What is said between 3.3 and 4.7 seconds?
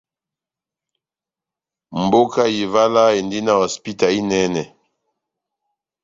na hosipita inɛnɛ.